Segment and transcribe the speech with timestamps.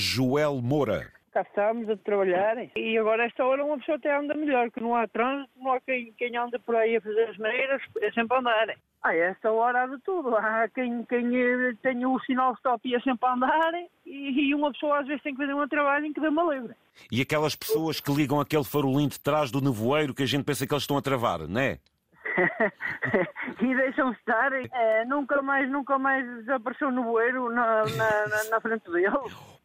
[0.00, 1.12] Joel Moura.
[1.30, 4.96] Cá estamos a trabalhar e agora esta hora uma pessoa até anda melhor, que não
[4.96, 8.36] há trânsito, não há quem, quem anda por aí a fazer as maneiras, é sempre
[8.36, 8.74] a andar.
[9.02, 10.34] Ah, esta hora há de tudo.
[10.36, 13.72] Há quem, quem eh, tem o sinal stop e é sempre a andar
[14.04, 16.54] e, e uma pessoa às vezes tem que fazer um trabalho em que dê uma
[16.54, 16.74] livre.
[17.12, 20.66] E aquelas pessoas que ligam aquele farolim de trás do nevoeiro que a gente pensa
[20.66, 21.78] que eles estão a travar, não é?
[23.60, 24.52] e deixam estar.
[24.52, 29.08] É, nunca mais, nunca mais desapareceu no bueiro na, na, na, frente dele.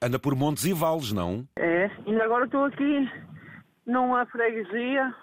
[0.01, 1.47] Anda por montes e vales, não?
[1.57, 3.09] É, ainda agora estou aqui
[3.85, 5.13] numa freguesia,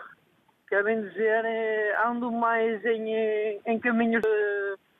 [0.69, 4.23] quer bem dizer, é, ando mais em, eh, em caminhos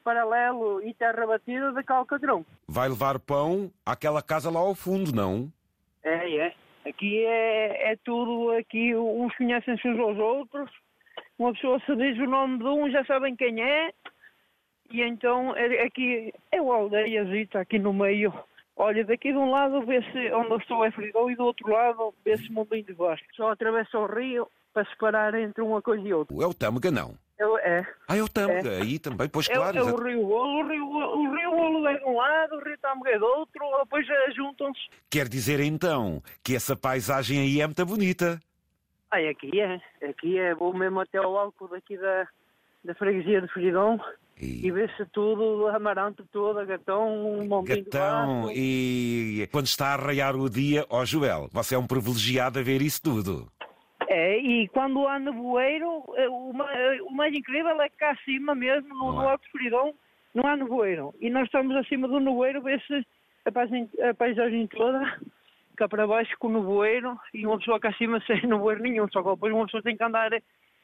[0.03, 2.45] paralelo e terra batida de Calcadrão.
[2.69, 5.51] Vai levar pão àquela casa lá ao fundo, não?
[6.03, 6.55] É, é.
[6.87, 10.71] Aqui é, é tudo, aqui uns conhecem-se uns aos outros,
[11.43, 13.93] uma pessoa se diz o nome de um, já sabem quem é,
[14.91, 18.33] e então é, aqui é o aldeiazita aqui no meio.
[18.77, 22.15] Olha, daqui de um lado vê-se onde eu estou é Frigão e do outro lado
[22.25, 23.25] vê-se Mundinho de Baixo.
[23.35, 26.35] Só atravessa o rio para separar entre uma coisa e outra.
[26.37, 27.15] É o Tâmega, não?
[27.39, 27.79] É.
[27.79, 27.87] é.
[28.09, 28.83] Ah, é o Tâmega, é.
[28.83, 29.77] aí também, pois é, claro.
[29.77, 32.79] É, o Rio Golo, o Rio, o Rio Golo é de um lado, o Rio
[32.79, 34.81] Tâmega é do outro, depois juntam-se.
[35.11, 38.41] Quer dizer então que essa paisagem aí é muito bonita?
[39.13, 39.79] Ah, aqui é.
[40.09, 40.55] Aqui é.
[40.55, 42.27] Vou mesmo até ao alto daqui da,
[42.83, 44.01] da freguesia de Fridão
[44.41, 50.35] e, e vê-se tudo, Amarante toda, Gatão, um montinho Gatão, e quando está a raiar
[50.35, 53.47] o dia, ó oh, Joel, você é um privilegiado a ver isso tudo.
[54.09, 56.53] É, e quando há nevoeiro, o,
[57.07, 59.95] o mais incrível é que cá acima mesmo, no, no Alto Fridão,
[60.35, 61.15] não há nevoeiro.
[61.21, 63.07] E nós estamos acima do nevoeiro, vê-se
[63.45, 65.19] a paisagem, a paisagem toda
[65.83, 69.23] cá para baixo com o nevoeiro e uma pessoa cá acima sem nevoeiro nenhum, só
[69.23, 70.31] que depois uma pessoa tem que andar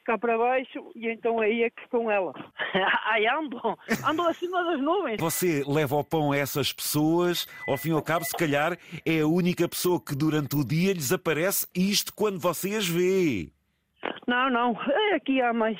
[0.04, 2.34] cá para baixo e então aí é que estão elas.
[3.06, 5.20] Ai, andam, andam acima das nuvens.
[5.20, 9.20] Você leva o pão a essas pessoas, ao fim e ao cabo, se calhar é
[9.20, 13.50] a única pessoa que durante o dia lhes aparece isto quando você as vê.
[14.26, 15.78] Não, não, é, aqui há mais,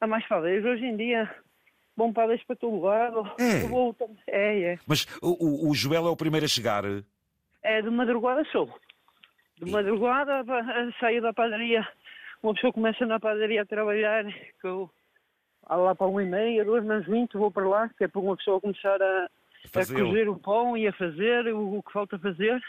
[0.00, 0.64] há mais fadeiros.
[0.64, 1.30] Hoje em dia
[1.96, 3.30] vão padeiros para todo lado.
[3.38, 3.60] É.
[3.68, 3.94] Vou...
[4.26, 4.78] é, é.
[4.86, 6.84] Mas o, o, o Joel é o primeiro a chegar?
[7.62, 8.72] É de madrugada sou.
[9.58, 10.42] De madrugada
[10.98, 11.86] saio da padaria.
[12.42, 14.90] Uma pessoa começa na padaria a trabalhar, que eu
[15.68, 18.36] lá para uma e meia, duas menos vinte, vou para lá, que é para uma
[18.36, 19.28] pessoa começar a,
[19.74, 22.60] a cozer o pão e a fazer o, o que falta fazer.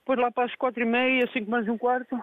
[0.00, 2.22] Depois lá para as quatro e meia, cinco mais um quarto,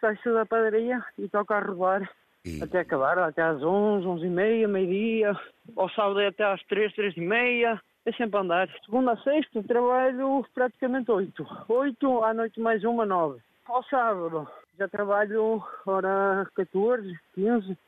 [0.00, 2.08] sai-se da padaria e toca a rolar.
[2.44, 2.62] E...
[2.62, 5.34] Até acabar, até às onze, onze e meia, meio-dia.
[5.76, 8.68] Ao sábado é até às três, três e meia é sempre andar.
[8.84, 11.46] Segunda a sexta trabalho praticamente oito.
[11.68, 13.40] Oito à noite mais uma, nove.
[13.66, 14.48] Ao sábado
[14.78, 17.78] já trabalho hora 14, 15,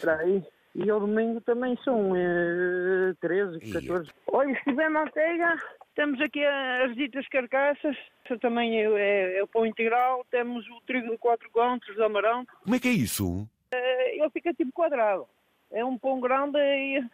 [0.00, 0.42] por aí.
[0.74, 4.10] E ao domingo também são eh, 13, 14.
[4.30, 5.56] Olha, se tiver manteiga,
[5.96, 10.80] temos aqui as ditas carcaças, isso também é, é, é, o pão integral, temos o
[10.86, 12.52] trigo de 4 contos de amaranto.
[12.62, 13.48] Como é que é isso?
[13.72, 15.26] Eh, ele fica tipo quadrado.
[15.72, 17.04] É um pão grande e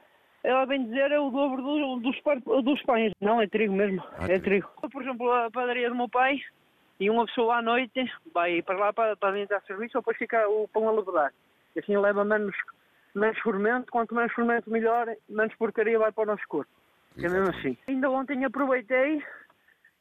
[0.45, 2.17] ela vem dizer é o dobro do, dos,
[2.63, 3.13] dos pães.
[3.19, 4.69] Não, é trigo mesmo, ah, é trigo.
[4.93, 6.39] Por exemplo, a padaria do meu pai,
[7.01, 10.69] e uma pessoa à noite vai para lá para, para do serviço, depois fica o
[10.69, 11.33] pão a levedar.
[11.75, 12.55] E assim leva menos,
[13.15, 16.71] menos fermento, quanto menos fermento melhor, menos porcaria vai para o nosso corpo.
[17.17, 17.77] É mesmo assim.
[17.89, 19.23] Ainda ontem aproveitei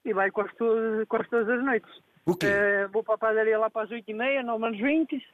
[0.03, 1.89] e vai quase, todas, quase todas as noites.
[2.25, 2.47] O quê?
[2.47, 5.27] Uh, vou para a padaria lá para as 8h30, 9 menos 20,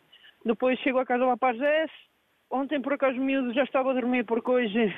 [0.45, 2.08] depois chego a casa lá para as 10
[2.49, 4.95] Ontem, por acaso, o miúdo já estava a dormir porque hoje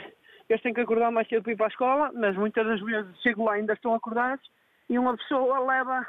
[0.50, 3.22] eles têm que acordar mais cedo para ir para a escola, mas muitas das vezes
[3.22, 4.50] chego lá e ainda estão acordados
[4.89, 6.06] e uma pessoa leva,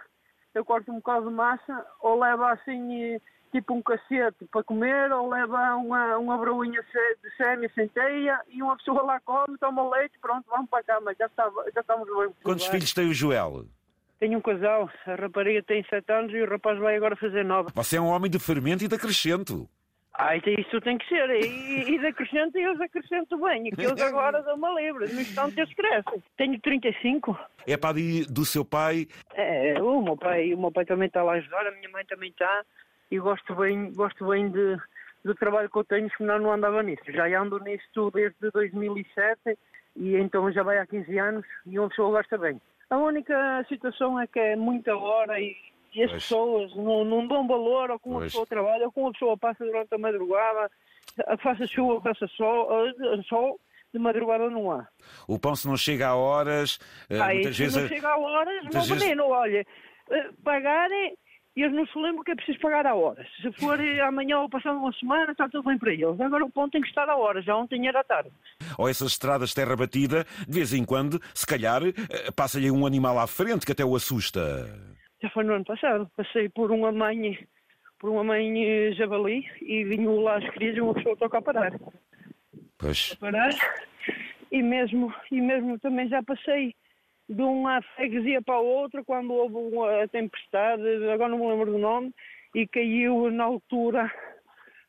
[0.55, 3.21] eu corto um bocado de massa, ou leva assim
[3.53, 8.77] tipo um cacete para comer, ou leva uma, uma broinha de sem teia e uma
[8.77, 12.35] pessoa lá come, toma leite, pronto, vamos para a cama, já, está, já estamos bem.
[12.43, 13.67] Quantos filhos tem o Joel?
[14.19, 17.71] Tenho um casal, a rapariga tem 7 anos e o rapaz vai agora fazer 9.
[17.75, 19.69] Você é um homem de fermento e de acrescento.
[20.15, 21.31] Ah, então isso tem que ser.
[21.31, 23.69] E, e acrescento e eles acrescento bem.
[23.69, 25.13] E que eles agora dão uma livre.
[25.13, 26.23] No instante eles crescem.
[26.37, 27.39] Tenho 35.
[27.67, 27.97] É para
[28.29, 29.09] do seu pai?
[29.35, 32.05] É, o meu pai, o meu pai também está lá a ajudar, a minha mãe
[32.05, 32.65] também está.
[33.11, 34.77] E gosto bem, gosto bem de,
[35.25, 37.05] do trabalho que eu tenho, senão não andava nisso.
[37.09, 39.59] Já ando nisso desde 2007
[39.97, 42.61] e então já vai há 15 anos e uma pessoa gosta bem.
[42.91, 45.57] A única situação é que é muita hora e
[45.95, 46.23] e as pois.
[46.23, 48.33] pessoas não, não dão valor que uma pois.
[48.33, 50.71] pessoa trabalha, ou que uma pessoa passa durante a madrugada,
[51.43, 52.69] faça chuva, faça sol,
[53.29, 53.61] sol
[53.93, 54.89] de madrugada não há.
[55.29, 56.79] O pão se não chega a horas,
[57.11, 57.77] ah, muitas vezes...
[57.77, 59.03] não chega a horas, meu vezes...
[59.03, 59.67] menino, olha,
[60.11, 61.15] eh, pagarem
[61.55, 63.27] eles não se lembram que é preciso pagar a horas.
[63.43, 66.19] Se for amanhã ou passando uma semana, está tudo bem para eles.
[66.19, 68.31] Agora o ponto tem que estar a horas, já ontem era tarde.
[68.79, 72.87] Ou essas estradas de terra batida, de vez em quando, se calhar, eh, passa-lhe um
[72.87, 74.41] animal à frente que até o assusta.
[75.23, 76.11] Já foi no ano passado.
[76.17, 77.39] Passei por uma mãe,
[77.99, 81.43] por uma mãe eh, javali e vinham lá as crias e uma pessoa toca a
[81.43, 81.73] parar.
[82.77, 83.13] Pois.
[83.13, 83.51] A parar.
[84.51, 86.75] E mesmo, e mesmo também já passei
[87.29, 91.79] de uma freguesia para a outra quando houve uma tempestade, agora não me lembro do
[91.79, 92.13] nome,
[92.55, 94.13] e caiu na altura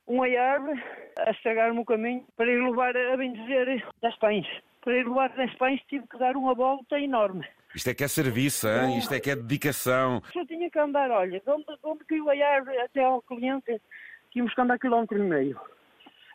[0.06, 0.84] uma árvore
[1.18, 4.48] a estragar-me o caminho para ir levar, a bem dizer, 10 pães.
[4.84, 7.48] Para ir levar 10 pães tive que dar uma volta enorme.
[7.74, 8.98] Isto é que é serviço, hein?
[8.98, 10.22] isto é que é dedicação.
[10.32, 13.82] Só tinha que andar, olha, de onde, de onde caiu a árvore até ao cliente,
[14.32, 15.60] tínhamos que andar quilómetro e meio.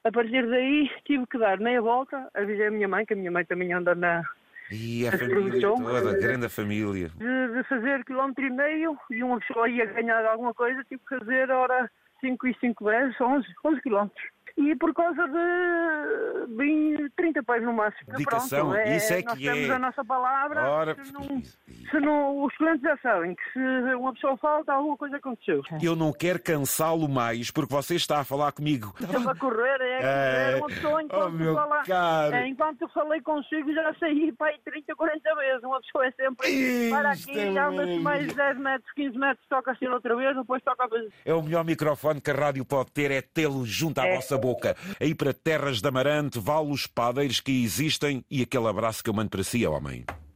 [0.04, 3.30] A partir daí tive que dar meia volta, avisei a minha mãe, que a minha
[3.30, 4.22] mãe também anda na,
[4.70, 7.08] E a família toda, a grande família.
[7.10, 11.18] de, de fazer quilómetro e meio e uma pessoa ia ganhar alguma coisa, tive que
[11.18, 11.90] fazer, ora,
[12.20, 14.24] 5 e 5 vezes, 11, 11 quilómetros.
[14.60, 18.10] E por causa de bem 30 pais no máximo.
[18.12, 19.72] Dedicação, Pronto, isso é nós que temos é.
[19.72, 24.12] a nossa palavra, Ora, se não, se não, os clientes já sabem que se uma
[24.12, 25.62] pessoa falta, alguma coisa aconteceu.
[25.82, 28.92] eu não quero cansá-lo mais porque você está a falar comigo.
[29.00, 30.48] Estava a correr, é, É.
[30.48, 32.34] era uma pessoa enquanto, Oh, meu fala, caro.
[32.34, 35.62] é, enquanto falei consigo já saí para aí 30, 40 vezes.
[35.62, 39.70] Uma pessoa é sempre para Isto aqui, é anda-se mais 10 metros, 15 metros, toca
[39.72, 41.12] assim outra vez, depois toca a vez.
[41.24, 44.14] É o melhor microfone que a rádio pode ter, é tê-lo junto à É.
[44.16, 44.76] vossa boca.
[44.98, 49.14] Aí para terras de Amarante, vale os padeiros que existem e aquele abraço que eu
[49.14, 50.04] mando para si, homem.